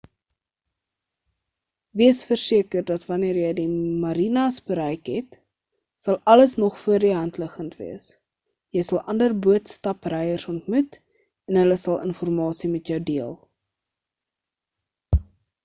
wees 1.99 2.19
versekerd 2.29 2.85
dat 2.91 3.03
wanneer 3.09 3.39
jy 3.41 3.49
die 3.59 3.73
marinas 4.05 4.55
bereik 4.71 5.11
het 5.15 5.35
sal 6.05 6.17
alles 6.33 6.55
nogal 6.63 6.81
voor 6.85 7.05
die 7.07 7.11
hand 7.17 7.37
liggend 7.43 7.75
wees 7.83 8.07
jy 8.77 8.83
sal 8.89 9.03
ander 9.15 9.35
boot-stapryers 9.47 10.45
ontmoet 10.55 10.97
en 11.53 11.59
hulle 11.63 11.77
sal 11.83 11.99
hul 11.99 12.09
informasie 12.15 12.73
met 12.77 12.89
jou 12.95 12.97
deel 13.11 13.37